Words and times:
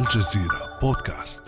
الجزيرة 0.00 0.78
بودكاست. 0.82 1.42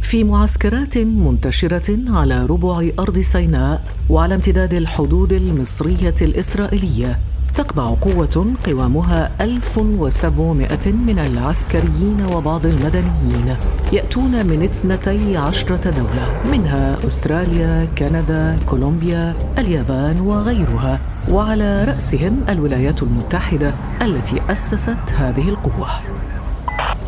في 0.00 0.24
معسكرات 0.24 0.98
منتشرة 0.98 1.98
على 2.08 2.46
ربع 2.46 2.90
أرض 2.98 3.18
سيناء 3.18 3.84
وعلى 4.08 4.34
امتداد 4.34 4.72
الحدود 4.74 5.32
المصرية 5.32 6.14
الإسرائيلية. 6.22 7.20
تقبع 7.54 7.94
قوة 8.00 8.54
قوامها 8.66 9.30
1700 9.40 10.86
من 10.86 11.18
العسكريين 11.18 12.26
وبعض 12.32 12.66
المدنيين 12.66 13.56
يأتون 13.92 14.46
من 14.46 14.62
12 14.62 15.76
دولة 15.76 16.42
منها 16.52 17.06
أستراليا، 17.06 17.88
كندا، 17.98 18.58
كولومبيا، 18.66 19.34
اليابان 19.58 20.20
وغيرها 20.20 20.98
وعلى 21.30 21.84
رأسهم 21.84 22.40
الولايات 22.48 23.02
المتحدة 23.02 23.72
التي 24.02 24.40
أسست 24.50 25.12
هذه 25.16 25.48
القوة. 25.48 25.88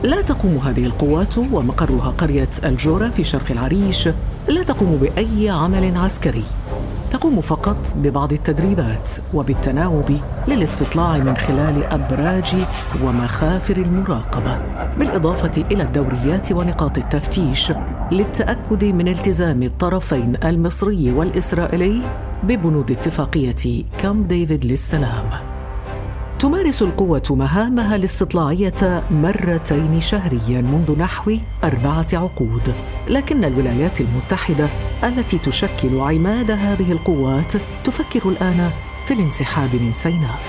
لا 0.03 0.23
تقوم 0.23 0.57
هذه 0.57 0.87
القوات 0.87 1.39
ومقرها 1.39 2.11
قرية 2.11 2.51
الجورة 2.65 3.09
في 3.09 3.25
شرق 3.25 3.51
العريش 3.51 4.09
لا 4.49 4.63
تقوم 4.63 4.97
بأي 4.97 5.51
عمل 5.51 5.97
عسكري. 5.97 6.45
تقوم 7.25 7.41
فقط 7.41 7.95
ببعض 7.97 8.33
التدريبات 8.33 9.11
وبالتناوب 9.35 10.19
للاستطلاع 10.49 11.19
من 11.19 11.37
خلال 11.37 11.85
أبراج 11.85 12.57
ومخافر 13.05 13.77
المراقبة 13.77 14.59
بالإضافة 14.99 15.63
إلى 15.71 15.83
الدوريات 15.83 16.53
ونقاط 16.53 16.99
التفتيش 16.99 17.73
للتأكد 18.13 18.85
من 18.85 19.09
التزام 19.09 19.63
الطرفين 19.63 20.37
المصري 20.45 21.13
والإسرائيلي 21.13 22.01
ببنود 22.43 22.91
اتفاقية 22.91 23.85
كامب 23.99 24.29
ديفيد 24.29 24.65
للسلام. 24.65 25.54
تمارس 26.39 26.83
القوة 26.83 27.23
مهامها 27.31 27.97
الاستطلاعية 27.97 29.05
مرتين 29.11 30.01
شهريا 30.01 30.61
منذ 30.61 30.99
نحو 30.99 31.37
أربعة 31.65 32.07
عقود، 32.13 32.75
لكن 33.09 33.45
الولايات 33.45 34.01
المتحدة 34.01 34.69
التي 35.05 35.39
تشكل 35.39 36.01
عماد 36.01 36.51
هذه 36.51 36.93
القوات 36.93 37.53
تفكر 37.85 38.29
الآن 38.29 38.71
في 39.05 39.15
الانسحاب 39.15 39.75
من 39.75 39.93
سيناء. 39.93 40.41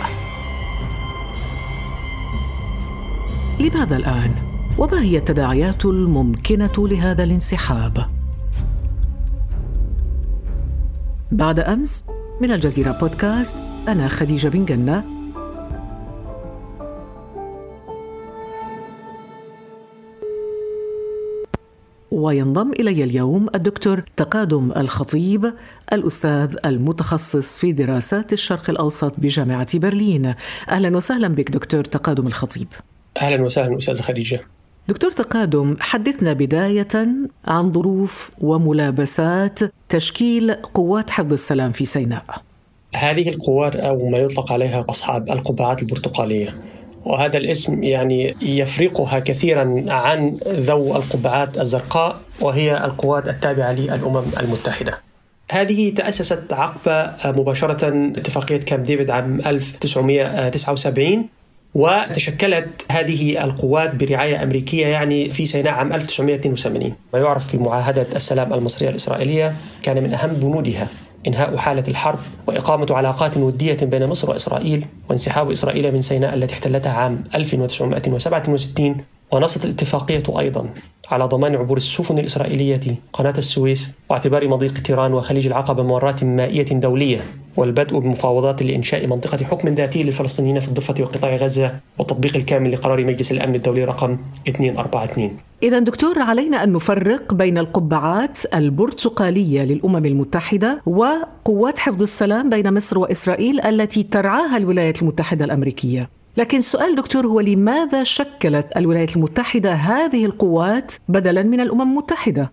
لماذا 3.59 3.97
الآن؟ 3.97 4.31
وما 4.77 5.02
هي 5.02 5.17
التداعيات 5.17 5.86
الممكنة 5.86 6.73
لهذا 6.77 7.23
الانسحاب؟ 7.23 8.05
بعد 11.31 11.59
أمس 11.59 12.03
من 12.42 12.52
الجزيرة 12.52 12.92
بودكاست 13.02 13.55
أنا 13.88 14.08
خديجة 14.08 14.47
بن 14.47 14.66
جنة 14.66 15.14
وينضم 22.16 22.71
إلي 22.71 23.03
اليوم 23.03 23.47
الدكتور 23.55 24.03
تقادم 24.17 24.71
الخطيب 24.77 25.53
الأستاذ 25.94 26.55
المتخصص 26.66 27.58
في 27.58 27.71
دراسات 27.71 28.33
الشرق 28.33 28.69
الأوسط 28.69 29.13
بجامعة 29.17 29.80
برلين. 29.80 30.33
أهلا 30.69 30.97
وسهلا 30.97 31.27
بك 31.27 31.52
دكتور 31.52 31.83
تقادم 31.83 32.27
الخطيب. 32.27 32.67
أهلا 33.21 33.43
وسهلا 33.43 33.77
أستاذة 33.77 34.02
خديجة. 34.02 34.39
دكتور 34.88 35.11
تقادم 35.11 35.75
حدثنا 35.80 36.33
بداية 36.33 37.08
عن 37.45 37.73
ظروف 37.73 38.31
وملابسات 38.41 39.59
تشكيل 39.89 40.53
قوات 40.53 41.09
حفظ 41.09 41.33
السلام 41.33 41.71
في 41.71 41.86
سيناء. 41.86 42.25
هذه 42.95 43.30
القوات 43.30 43.75
أو 43.75 44.09
ما 44.09 44.17
يطلق 44.17 44.52
عليها 44.52 44.86
أصحاب 44.89 45.30
القبعات 45.30 45.81
البرتقالية. 45.81 46.49
وهذا 47.06 47.38
الاسم 47.38 47.84
يعني 47.84 48.36
يفرقها 48.42 49.20
كثيرا 49.20 49.84
عن 49.88 50.38
ذو 50.48 50.95
القبعات 50.95 51.58
الزرقاء 51.58 52.17
وهي 52.42 52.86
القوات 52.86 53.27
التابعة 53.27 53.71
للأمم 53.71 54.23
المتحدة. 54.39 54.98
هذه 55.52 55.94
تأسست 55.94 56.54
عقب 56.54 57.14
مباشرة 57.26 58.11
اتفاقية 58.17 58.58
كامب 58.58 58.83
ديفيد 58.83 59.11
عام 59.11 59.42
1979 59.45 61.27
وتشكلت 61.76 62.86
هذه 62.92 63.44
القوات 63.44 63.95
برعاية 63.95 64.44
أمريكية 64.44 64.88
يعني 64.88 65.30
في 65.30 65.45
سيناء 65.45 65.73
عام 65.73 65.94
1982 65.94 66.94
ما 67.14 67.20
يعرف 67.20 67.55
بمعاهدة 67.55 68.08
السلام 68.15 68.54
المصرية 68.54 68.89
الإسرائيلية 68.89 69.55
كان 69.83 70.04
من 70.04 70.14
أهم 70.14 70.33
بنودها 70.33 70.88
إنهاء 71.27 71.58
حالة 71.58 71.83
الحرب 71.87 72.19
وإقامة 72.47 72.87
علاقات 72.89 73.37
ودية 73.37 73.77
بين 73.81 74.05
مصر 74.05 74.30
وإسرائيل 74.30 74.86
وانسحاب 75.09 75.52
إسرائيل 75.52 75.93
من 75.93 76.02
سيناء 76.02 76.33
التي 76.33 76.53
احتلتها 76.53 76.93
عام 76.93 77.23
1967 77.36 78.97
ونصت 79.31 79.65
الاتفاقية 79.65 80.23
أيضا 80.39 80.69
على 81.11 81.25
ضمان 81.25 81.55
عبور 81.55 81.77
السفن 81.77 82.17
الإسرائيلية 82.19 82.80
قناة 83.13 83.33
السويس 83.37 83.91
واعتبار 84.09 84.47
مضيق 84.47 84.73
تيران 84.73 85.13
وخليج 85.13 85.47
العقبة 85.47 85.83
ممرات 85.83 86.23
مائية 86.23 86.65
دولية 86.65 87.21
والبدء 87.58 87.99
بمفاوضات 87.99 88.64
لإنشاء 88.64 89.08
منطقة 89.08 89.45
حكم 89.45 89.73
ذاتي 89.73 90.03
للفلسطينيين 90.03 90.59
في 90.59 90.67
الضفة 90.67 90.95
وقطاع 90.99 91.35
غزة 91.35 91.80
والتطبيق 91.97 92.35
الكامل 92.35 92.71
لقرار 92.71 93.03
مجلس 93.03 93.31
الأمن 93.31 93.55
الدولي 93.55 93.83
رقم 93.83 94.17
242 94.47 95.37
إذا 95.64 95.80
دكتور 95.80 96.19
علينا 96.19 96.64
أن 96.64 96.73
نفرق 96.73 97.33
بين 97.33 97.58
القبعات 97.58 98.39
البرتقالية 98.55 99.61
للأمم 99.64 100.05
المتحدة 100.05 100.81
وقوات 100.85 101.80
حفظ 101.80 102.02
السلام 102.02 102.49
بين 102.49 102.73
مصر 102.73 102.99
وإسرائيل 102.99 103.61
التي 103.61 104.03
ترعاها 104.03 104.58
الولايات 104.58 105.02
المتحدة 105.02 105.45
الأمريكية. 105.45 106.09
لكن 106.37 106.61
سؤال 106.61 106.95
دكتور 106.95 107.27
هو 107.27 107.39
لماذا 107.39 108.03
شكلت 108.03 108.67
الولايات 108.77 109.15
المتحدة 109.15 109.73
هذه 109.73 110.25
القوات 110.25 110.91
بدلا 111.07 111.43
من 111.43 111.59
الأمم 111.59 111.81
المتحدة؟ 111.81 112.51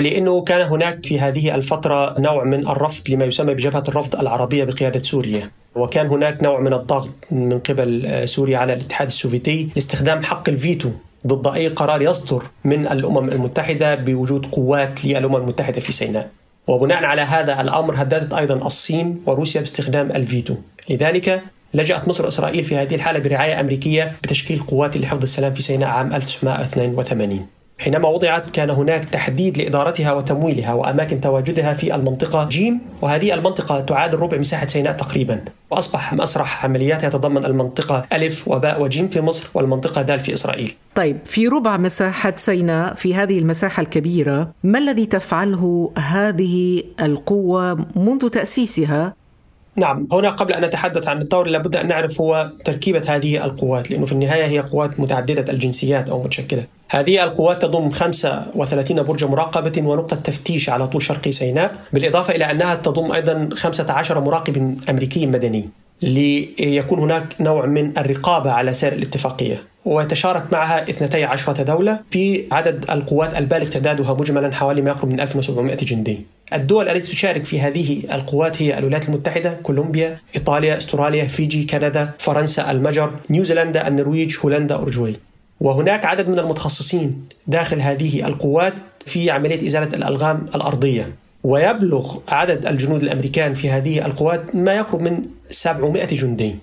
لأنه 0.00 0.42
كان 0.42 0.60
هناك 0.60 1.06
في 1.06 1.20
هذه 1.20 1.54
الفترة 1.54 2.20
نوع 2.20 2.44
من 2.44 2.68
الرفض 2.68 3.10
لما 3.10 3.24
يسمى 3.24 3.54
بجبهة 3.54 3.82
الرفض 3.88 4.16
العربية 4.16 4.64
بقيادة 4.64 5.00
سوريا 5.00 5.50
وكان 5.74 6.06
هناك 6.06 6.42
نوع 6.42 6.60
من 6.60 6.72
الضغط 6.72 7.10
من 7.30 7.58
قبل 7.58 8.22
سوريا 8.28 8.58
على 8.58 8.72
الاتحاد 8.72 9.06
السوفيتي 9.06 9.68
لاستخدام 9.74 10.22
حق 10.22 10.48
الفيتو 10.48 10.90
ضد 11.26 11.54
أي 11.54 11.68
قرار 11.68 12.02
يصدر 12.02 12.42
من 12.64 12.86
الأمم 12.86 13.28
المتحدة 13.28 13.94
بوجود 13.94 14.46
قوات 14.46 15.04
للأمم 15.04 15.36
المتحدة 15.36 15.80
في 15.80 15.92
سيناء. 15.92 16.30
وبناء 16.66 17.04
على 17.04 17.22
هذا 17.22 17.60
الأمر 17.60 18.02
هددت 18.02 18.34
أيضا 18.34 18.54
الصين 18.54 19.22
وروسيا 19.26 19.60
باستخدام 19.60 20.10
الفيتو، 20.10 20.54
لذلك 20.90 21.42
لجأت 21.74 22.08
مصر 22.08 22.24
وإسرائيل 22.24 22.64
في 22.64 22.76
هذه 22.76 22.94
الحالة 22.94 23.18
برعاية 23.18 23.60
أمريكية 23.60 24.12
بتشكيل 24.22 24.60
قوات 24.60 24.96
لحفظ 24.96 25.22
السلام 25.22 25.54
في 25.54 25.62
سيناء 25.62 25.88
عام 25.88 26.12
1982 26.12 27.46
حينما 27.82 28.08
وضعت 28.08 28.50
كان 28.50 28.70
هناك 28.70 29.04
تحديد 29.04 29.58
لإدارتها 29.58 30.12
وتمويلها 30.12 30.74
وأماكن 30.74 31.20
تواجدها 31.20 31.72
في 31.72 31.94
المنطقة 31.94 32.48
جيم 32.48 32.80
وهذه 33.02 33.34
المنطقة 33.34 33.80
تعادل 33.80 34.18
ربع 34.18 34.38
مساحة 34.38 34.66
سيناء 34.66 34.92
تقريبا. 34.92 35.44
وأصبح 35.70 36.14
مسرح 36.14 36.64
عملياتها 36.64 37.08
يتضمن 37.08 37.44
المنطقة 37.44 38.06
ألف 38.12 38.48
وباء 38.48 38.82
وجيم 38.82 39.08
في 39.08 39.20
مصر 39.20 39.48
والمنطقة 39.54 40.02
دال 40.02 40.18
في 40.18 40.32
إسرائيل. 40.32 40.74
طيب 40.94 41.18
في 41.24 41.48
ربع 41.48 41.76
مساحة 41.76 42.34
سيناء 42.36 42.94
في 42.94 43.14
هذه 43.14 43.38
المساحة 43.38 43.80
الكبيرة 43.80 44.50
ما 44.62 44.78
الذي 44.78 45.06
تفعله 45.06 45.92
هذه 45.98 46.82
القوة 47.00 47.86
منذ 47.96 48.28
تأسيسها؟ 48.28 49.21
نعم 49.76 50.06
هنا 50.12 50.30
قبل 50.30 50.52
أن 50.52 50.64
نتحدث 50.64 51.08
عن 51.08 51.22
الدور 51.22 51.48
لابد 51.48 51.76
أن 51.76 51.88
نعرف 51.88 52.20
هو 52.20 52.50
تركيبة 52.64 53.02
هذه 53.08 53.44
القوات 53.44 53.90
لأنه 53.90 54.06
في 54.06 54.12
النهاية 54.12 54.46
هي 54.46 54.60
قوات 54.60 55.00
متعددة 55.00 55.52
الجنسيات 55.52 56.08
أو 56.08 56.22
متشكلة. 56.22 56.64
هذه 56.90 57.24
القوات 57.24 57.62
تضم 57.62 57.90
35 57.90 59.02
برج 59.02 59.24
مراقبة 59.24 59.82
ونقطة 59.82 60.16
تفتيش 60.16 60.68
على 60.68 60.86
طول 60.86 61.02
شرقي 61.02 61.32
سيناء 61.32 61.72
بالإضافة 61.92 62.34
إلى 62.34 62.50
أنها 62.50 62.74
تضم 62.74 63.12
أيضا 63.12 63.48
15 63.54 64.20
مراقب 64.20 64.76
أمريكي 64.90 65.26
مدني 65.26 65.68
ليكون 66.02 66.98
هناك 66.98 67.34
نوع 67.40 67.66
من 67.66 67.98
الرقابة 67.98 68.50
على 68.50 68.72
سير 68.72 68.92
الاتفاقية. 68.92 69.62
ويتشارك 69.84 70.52
معها 70.52 70.82
12 70.90 71.62
دولة 71.62 72.00
في 72.10 72.44
عدد 72.52 72.90
القوات 72.90 73.36
البالغ 73.36 73.68
تعدادها 73.68 74.14
مجملا 74.14 74.54
حوالي 74.54 74.82
ما 74.82 74.90
يقرب 74.90 75.08
من 75.08 75.20
1700 75.20 75.76
جندي. 75.76 76.26
الدول 76.54 76.88
التي 76.88 77.12
تشارك 77.12 77.44
في 77.44 77.60
هذه 77.60 78.02
القوات 78.12 78.62
هي 78.62 78.78
الولايات 78.78 79.08
المتحدة، 79.08 79.58
كولومبيا، 79.62 80.18
إيطاليا، 80.34 80.78
أستراليا، 80.78 81.24
فيجي، 81.24 81.64
كندا، 81.64 82.10
فرنسا، 82.18 82.70
المجر، 82.70 83.12
نيوزيلندا، 83.30 83.88
النرويج، 83.88 84.36
هولندا، 84.44 84.74
أورجواي. 84.74 85.16
وهناك 85.60 86.04
عدد 86.04 86.28
من 86.28 86.38
المتخصصين 86.38 87.24
داخل 87.46 87.80
هذه 87.80 88.26
القوات 88.26 88.74
في 89.06 89.30
عملية 89.30 89.66
إزالة 89.66 89.96
الألغام 89.96 90.44
الأرضية. 90.54 91.12
ويبلغ 91.44 92.18
عدد 92.28 92.66
الجنود 92.66 93.02
الأمريكان 93.02 93.54
في 93.54 93.70
هذه 93.70 94.06
القوات 94.06 94.54
ما 94.54 94.74
يقرب 94.74 95.02
من 95.02 95.22
700 95.50 96.06
جندي. 96.06 96.56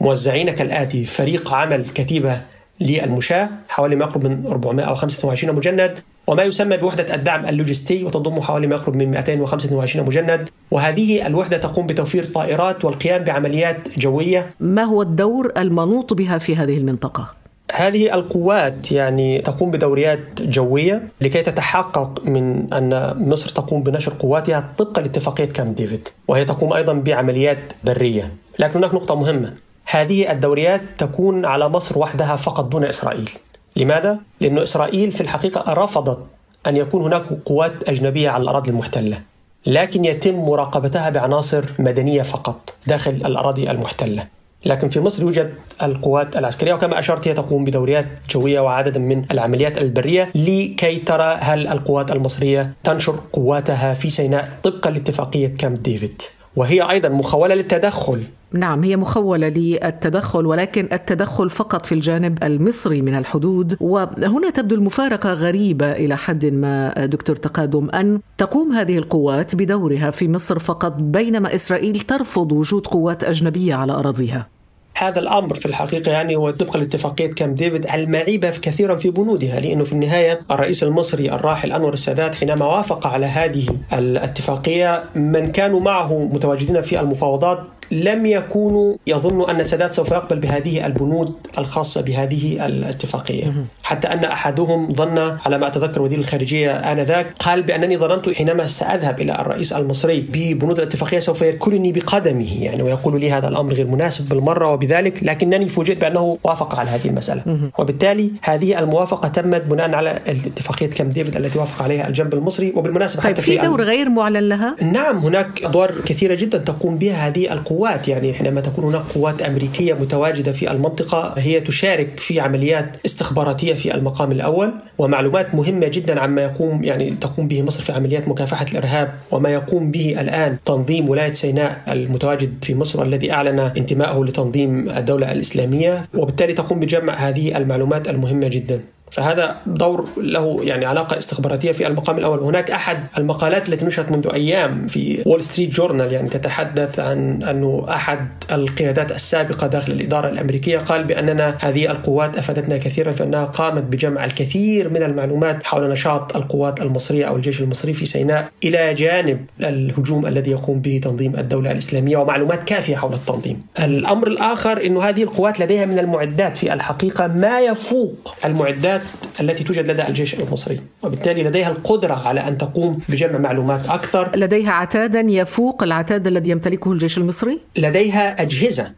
موزعين 0.00 0.50
كالآتي 0.50 1.04
فريق 1.04 1.54
عمل 1.54 1.84
كتيبة 1.94 2.40
للمشاة 2.80 3.48
حوالي 3.68 3.96
ما 3.96 4.04
يقرب 4.04 4.26
من 4.26 4.46
425 4.46 5.54
مجند. 5.54 5.98
وما 6.26 6.42
يسمى 6.42 6.76
بوحدة 6.76 7.14
الدعم 7.14 7.46
اللوجستي 7.46 8.04
وتضم 8.04 8.40
حوالي 8.40 8.66
ما 8.66 8.76
يقرب 8.76 8.96
من 8.96 9.10
225 9.10 10.06
مجند 10.06 10.48
وهذه 10.70 11.26
الوحدة 11.26 11.58
تقوم 11.58 11.86
بتوفير 11.86 12.24
طائرات 12.24 12.84
والقيام 12.84 13.24
بعمليات 13.24 13.98
جوية. 13.98 14.50
ما 14.60 14.82
هو 14.82 15.02
الدور 15.02 15.52
المنوط 15.56 16.14
بها 16.14 16.38
في 16.38 16.56
هذه 16.56 16.78
المنطقة؟ 16.78 17.40
هذه 17.72 18.14
القوات 18.14 18.92
يعني 18.92 19.40
تقوم 19.40 19.70
بدوريات 19.70 20.42
جوية 20.42 21.02
لكي 21.20 21.42
تتحقق 21.42 22.22
من 22.24 22.72
أن 22.72 23.14
مصر 23.28 23.50
تقوم 23.50 23.82
بنشر 23.82 24.12
قواتها 24.18 24.68
طبقا 24.78 25.02
لاتفاقية 25.02 25.44
كامب 25.44 25.74
ديفيد 25.74 26.08
وهي 26.28 26.44
تقوم 26.44 26.72
أيضا 26.72 26.92
بعمليات 26.92 27.72
برية. 27.84 28.32
لكن 28.58 28.76
هناك 28.78 28.94
نقطة 28.94 29.14
مهمة. 29.14 29.54
هذه 29.86 30.32
الدوريات 30.32 30.80
تكون 30.98 31.44
على 31.44 31.68
مصر 31.68 31.98
وحدها 31.98 32.36
فقط 32.36 32.64
دون 32.64 32.84
إسرائيل. 32.84 33.30
لماذا؟ 33.76 34.18
لأن 34.40 34.58
إسرائيل 34.58 35.12
في 35.12 35.20
الحقيقة 35.20 35.72
رفضت 35.72 36.18
أن 36.66 36.76
يكون 36.76 37.02
هناك 37.02 37.22
قوات 37.44 37.88
أجنبية 37.88 38.30
على 38.30 38.42
الأراضي 38.42 38.70
المحتلة 38.70 39.20
لكن 39.66 40.04
يتم 40.04 40.34
مراقبتها 40.34 41.10
بعناصر 41.10 41.64
مدنية 41.78 42.22
فقط 42.22 42.74
داخل 42.86 43.10
الأراضي 43.10 43.70
المحتلة 43.70 44.26
لكن 44.64 44.88
في 44.88 45.00
مصر 45.00 45.22
يوجد 45.22 45.54
القوات 45.82 46.36
العسكرية 46.38 46.74
وكما 46.74 46.98
أشرت 46.98 47.28
هي 47.28 47.34
تقوم 47.34 47.64
بدوريات 47.64 48.06
جوية 48.30 48.60
وعددا 48.60 49.00
من 49.00 49.22
العمليات 49.30 49.78
البرية 49.78 50.30
لكي 50.34 50.96
ترى 50.96 51.34
هل 51.40 51.68
القوات 51.68 52.10
المصرية 52.10 52.72
تنشر 52.84 53.20
قواتها 53.32 53.94
في 53.94 54.10
سيناء 54.10 54.48
طبقا 54.62 54.90
لاتفاقية 54.90 55.48
كامب 55.48 55.82
ديفيد 55.82 56.22
وهي 56.60 56.90
أيضا 56.90 57.08
مخولة 57.08 57.54
للتدخل. 57.54 58.22
نعم 58.52 58.84
هي 58.84 58.96
مخولة 58.96 59.48
للتدخل 59.48 60.46
ولكن 60.46 60.88
التدخل 60.92 61.50
فقط 61.50 61.86
في 61.86 61.92
الجانب 61.92 62.44
المصري 62.44 63.02
من 63.02 63.14
الحدود. 63.14 63.76
وهنا 63.80 64.50
تبدو 64.50 64.74
المفارقة 64.74 65.32
غريبة 65.32 65.92
إلى 65.92 66.16
حد 66.16 66.46
ما 66.46 67.06
دكتور 67.06 67.36
تقادم 67.36 67.90
أن 67.90 68.20
تقوم 68.38 68.72
هذه 68.72 68.98
القوات 68.98 69.54
بدورها 69.54 70.10
في 70.10 70.28
مصر 70.28 70.58
فقط 70.58 70.92
بينما 70.92 71.54
إسرائيل 71.54 72.00
ترفض 72.00 72.52
وجود 72.52 72.86
قوات 72.86 73.24
أجنبية 73.24 73.74
على 73.74 73.92
أراضيها. 73.92 74.46
هذا 74.96 75.18
الأمر 75.18 75.54
في 75.54 75.66
الحقيقة 75.66 76.12
يعني 76.12 76.36
هو 76.36 76.50
طبقا 76.50 76.78
لاتفاقيه 76.78 77.26
كامب 77.26 77.54
ديفيد 77.54 77.86
المعيبة 77.86 78.50
كثيرا 78.50 78.96
في 78.96 79.10
بنودها 79.10 79.60
لأنه 79.60 79.84
في 79.84 79.92
النهاية 79.92 80.38
الرئيس 80.50 80.82
المصري 80.82 81.32
الراحل 81.32 81.72
أنور 81.72 81.92
السادات 81.92 82.34
حينما 82.34 82.66
وافق 82.66 83.06
على 83.06 83.26
هذه 83.26 83.66
الاتفاقية 83.92 85.04
من 85.14 85.52
كانوا 85.52 85.80
معه 85.80 86.18
متواجدين 86.18 86.80
في 86.80 87.00
المفاوضات 87.00 87.58
لم 87.90 88.26
يكونوا 88.26 88.96
يظنوا 89.06 89.50
أن 89.50 89.60
السادات 89.60 89.92
سوف 89.92 90.10
يقبل 90.10 90.38
بهذه 90.38 90.86
البنود 90.86 91.32
الخاصة 91.58 92.00
بهذه 92.00 92.66
الاتفاقية. 92.66 93.66
حتى 93.82 94.08
أن 94.08 94.24
أحدهم 94.24 94.92
ظن 94.92 95.18
على 95.18 95.58
ما 95.58 95.66
أتذكر 95.66 96.02
وزير 96.02 96.18
الخارجية 96.18 96.72
آنذاك 96.72 97.32
قال 97.32 97.62
بأنني 97.62 97.96
ظننت 97.96 98.28
حينما 98.28 98.66
سأذهب 98.66 99.20
إلى 99.20 99.40
الرئيس 99.40 99.72
المصري 99.72 100.20
ببنود 100.20 100.78
الاتفاقية 100.78 101.18
سوف 101.18 101.42
يركلني 101.42 101.92
بقدمه 101.92 102.64
يعني 102.64 102.82
ويقول 102.82 103.20
لي 103.20 103.32
هذا 103.32 103.48
الأمر 103.48 103.72
غير 103.72 103.86
مناسب 103.86 104.28
بالمرة 104.28 104.72
وبذلك 104.72 104.89
لكنني 104.98 105.68
فوجئت 105.68 106.00
بأنه 106.00 106.38
وافق 106.44 106.78
على 106.78 106.90
هذه 106.90 107.08
المسألة. 107.08 107.70
وبالتالي 107.78 108.30
هذه 108.42 108.78
الموافقة 108.78 109.28
تمت 109.28 109.62
بناء 109.62 109.94
على 109.94 110.10
اتفاقية 110.26 110.86
كامب 110.86 111.12
ديفيد 111.12 111.36
التي 111.36 111.58
وافق 111.58 111.82
عليها 111.82 112.08
الجنب 112.08 112.34
المصري 112.34 112.72
وبالمناسبة 112.76 113.22
طيب 113.22 113.36
في 113.36 113.56
دور 113.56 113.82
غير 113.82 114.08
معلن 114.08 114.48
لها؟ 114.48 114.76
نعم 114.82 115.18
هناك 115.18 115.64
أدوار 115.64 115.92
كثيرة 116.06 116.34
جدا 116.34 116.58
تقوم 116.58 116.98
بها 116.98 117.28
هذه 117.28 117.52
القوات. 117.52 117.80
قوات 117.80 118.08
يعني 118.08 118.32
حينما 118.32 118.60
تكون 118.60 118.84
هناك 118.84 119.02
قوات 119.14 119.42
أمريكية 119.42 119.94
متواجدة 119.94 120.52
في 120.52 120.70
المنطقة 120.70 121.34
هي 121.38 121.60
تشارك 121.60 122.20
في 122.20 122.40
عمليات 122.40 122.96
استخباراتية 123.04 123.74
في 123.74 123.94
المقام 123.94 124.32
الأول 124.32 124.72
ومعلومات 124.98 125.54
مهمة 125.54 125.88
جدا 125.88 126.20
عما 126.20 126.42
يقوم 126.42 126.84
يعني 126.84 127.10
تقوم 127.10 127.48
به 127.48 127.62
مصر 127.62 127.82
في 127.82 127.92
عمليات 127.92 128.28
مكافحة 128.28 128.66
الإرهاب 128.72 129.14
وما 129.30 129.48
يقوم 129.48 129.90
به 129.90 130.20
الآن 130.20 130.56
تنظيم 130.64 131.08
ولاية 131.08 131.32
سيناء 131.32 131.82
المتواجد 131.88 132.52
في 132.62 132.74
مصر 132.74 133.02
الذي 133.02 133.32
أعلن 133.32 133.60
انتمائه 133.60 134.24
لتنظيم 134.24 134.69
الدولة 134.88 135.32
الإسلامية 135.32 136.08
وبالتالي 136.14 136.52
تقوم 136.52 136.80
بجمع 136.80 137.14
هذه 137.14 137.56
المعلومات 137.56 138.08
المهمة 138.08 138.48
جدا. 138.48 138.80
فهذا 139.10 139.56
دور 139.66 140.08
له 140.16 140.60
يعني 140.62 140.86
علاقة 140.86 141.18
استخباراتية 141.18 141.72
في 141.72 141.86
المقام 141.86 142.18
الأول 142.18 142.38
هناك 142.38 142.70
أحد 142.70 143.06
المقالات 143.18 143.68
التي 143.68 143.84
نشرت 143.84 144.12
منذ 144.12 144.28
أيام 144.34 144.86
في 144.86 145.22
وول 145.26 145.42
ستريت 145.42 145.70
جورنال 145.70 146.12
يعني 146.12 146.28
تتحدث 146.28 147.00
عن 147.00 147.42
أنه 147.42 147.86
أحد 147.88 148.28
القيادات 148.52 149.12
السابقة 149.12 149.66
داخل 149.66 149.92
الإدارة 149.92 150.28
الأمريكية 150.28 150.78
قال 150.78 151.04
بأننا 151.04 151.56
هذه 151.60 151.90
القوات 151.90 152.36
أفادتنا 152.36 152.78
كثيرا 152.78 153.12
فإنها 153.12 153.44
قامت 153.44 153.82
بجمع 153.82 154.24
الكثير 154.24 154.90
من 154.90 155.02
المعلومات 155.02 155.62
حول 155.62 155.90
نشاط 155.90 156.36
القوات 156.36 156.80
المصرية 156.80 157.24
أو 157.24 157.36
الجيش 157.36 157.60
المصري 157.60 157.92
في 157.92 158.06
سيناء 158.06 158.48
إلى 158.64 158.94
جانب 158.94 159.46
الهجوم 159.60 160.26
الذي 160.26 160.50
يقوم 160.50 160.80
به 160.80 161.00
تنظيم 161.04 161.36
الدولة 161.36 161.70
الإسلامية 161.72 162.16
ومعلومات 162.16 162.62
كافية 162.62 162.96
حول 162.96 163.12
التنظيم. 163.12 163.62
الأمر 163.78 164.26
الآخر 164.28 164.84
إنه 164.86 165.02
هذه 165.02 165.22
القوات 165.22 165.60
لديها 165.60 165.84
من 165.84 165.98
المعدات 165.98 166.56
في 166.56 166.72
الحقيقة 166.72 167.26
ما 167.26 167.60
يفوق 167.60 168.34
المعدات 168.44 168.99
الخبرات 169.00 169.40
التي 169.40 169.64
توجد 169.64 169.90
لدى 169.90 170.08
الجيش 170.08 170.34
المصري 170.34 170.80
وبالتالي 171.02 171.42
لديها 171.42 171.70
القدرة 171.70 172.14
على 172.14 172.40
أن 172.40 172.58
تقوم 172.58 172.98
بجمع 173.08 173.38
معلومات 173.38 173.88
أكثر 173.88 174.36
لديها 174.36 174.72
عتادا 174.72 175.20
يفوق 175.20 175.82
العتاد 175.82 176.26
الذي 176.26 176.50
يمتلكه 176.50 176.92
الجيش 176.92 177.18
المصري؟ 177.18 177.60
لديها 177.76 178.42
أجهزة 178.42 178.92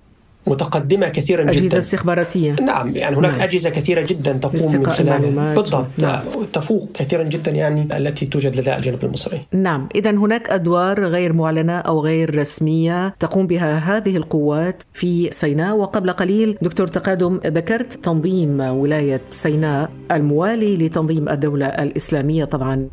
متقدمة 0.47 1.09
كثيرا 1.09 1.43
أجهزة 1.43 1.53
جدا. 1.53 1.67
أجهزة 1.67 1.79
استخباراتية. 1.79 2.53
نعم 2.53 2.97
يعني 2.97 3.17
هناك 3.17 3.33
نعم. 3.33 3.41
أجهزة 3.41 3.71
كثيرة 3.71 4.07
جدا 4.07 4.33
تقوم 4.33 4.73
من 4.73 4.87
خلال 4.87 5.55
بالضبط. 5.55 5.87
نعم. 5.99 6.21
تفوق 6.53 6.89
كثيرا 6.95 7.23
جدا 7.23 7.51
يعني 7.51 7.89
التي 7.97 8.27
توجد 8.27 8.57
لدى 8.57 8.77
الجانب 8.77 9.05
المصري. 9.05 9.41
نعم. 9.53 9.89
إذا 9.95 10.11
هناك 10.11 10.51
أدوار 10.51 11.05
غير 11.05 11.33
معلنة 11.33 11.79
أو 11.79 12.01
غير 12.01 12.39
رسمية 12.39 13.15
تقوم 13.21 13.47
بها 13.47 13.79
هذه 13.79 14.17
القوات 14.17 14.83
في 14.93 15.31
سيناء. 15.31 15.77
وقبل 15.77 16.13
قليل 16.13 16.59
دكتور 16.63 16.87
تقادم 16.87 17.41
ذكرت 17.47 17.93
تنظيم 17.93 18.61
ولاية 18.61 19.21
سيناء 19.31 19.91
الموالي 20.11 20.77
لتنظيم 20.77 21.29
الدولة 21.29 21.67
الإسلامية 21.67 22.45
طبعا. 22.45 22.89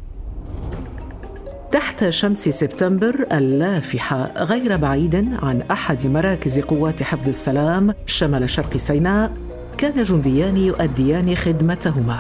تحت 1.72 2.10
شمس 2.10 2.50
سبتمبر 2.50 3.26
اللافحة 3.34 4.32
غير 4.38 4.78
بعيد 4.78 5.16
عن 5.42 5.62
أحد 5.72 6.08
مراكز 6.08 6.60
قوات 6.60 7.04
حفظ 7.04 7.28
السلام 7.28 7.94
شمال 8.06 8.50
شرق 8.50 8.78
سيناء 8.78 9.32
كان 9.78 10.04
جنديان 10.04 10.58
يؤديان 10.58 11.36
خدمتهما. 11.36 12.20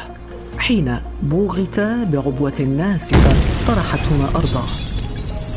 حين 0.57 0.99
بوغتا 1.23 2.03
بعبوة 2.03 2.61
ناسفة 2.61 3.35
طرحتهما 3.67 4.29
أرضا. 4.35 4.65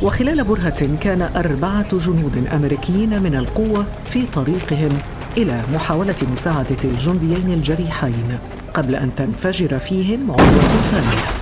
وخلال 0.03 0.44
برهة 0.44 0.99
كان 1.00 1.23
أربعة 1.23 1.99
جنود 1.99 2.47
أمريكيين 2.53 3.23
من 3.23 3.35
القوة 3.35 3.87
في 4.05 4.27
طريقهم 4.35 4.99
إلى 5.37 5.62
محاولة 5.75 6.17
مساعدة 6.33 6.84
الجنديين 6.84 7.53
الجريحين 7.53 8.39
قبل 8.75 8.94
أن 8.94 9.15
تنفجر 9.15 9.79
فيهم 9.79 10.31
عبوة 10.31 10.82
ثانية. 10.93 11.42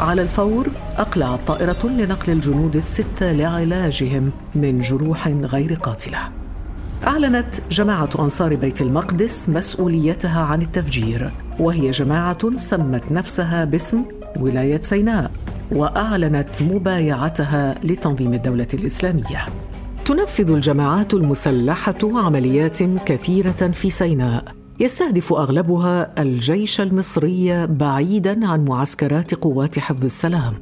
على 0.00 0.22
الفور 0.22 0.68
أقلعت 0.96 1.40
طائرة 1.46 1.86
لنقل 1.86 2.32
الجنود 2.32 2.76
الستة 2.76 3.32
لعلاجهم 3.32 4.30
من 4.54 4.80
جروح 4.80 5.28
غير 5.28 5.74
قاتلة. 5.74 6.18
أعلنت 7.06 7.46
جماعة 7.70 8.08
أنصار 8.18 8.54
بيت 8.54 8.82
المقدس 8.82 9.48
مسؤوليتها 9.48 10.40
عن 10.40 10.62
التفجير، 10.62 11.30
وهي 11.58 11.90
جماعة 11.90 12.56
سمت 12.56 13.12
نفسها 13.12 13.64
باسم 13.64 14.04
ولاية 14.36 14.80
سيناء، 14.82 15.30
وأعلنت 15.72 16.62
مبايعتها 16.62 17.74
لتنظيم 17.84 18.34
الدولة 18.34 18.68
الإسلامية. 18.74 19.46
تنفذ 20.04 20.50
الجماعات 20.50 21.14
المسلحة 21.14 21.98
عمليات 22.02 22.82
كثيرة 22.82 23.70
في 23.72 23.90
سيناء 23.90 24.57
يستهدف 24.80 25.32
أغلبها 25.32 26.22
الجيش 26.22 26.80
المصري 26.80 27.66
بعيدا 27.66 28.46
عن 28.46 28.64
معسكرات 28.64 29.34
قوات 29.34 29.78
حفظ 29.78 30.04
السلام. 30.04 30.54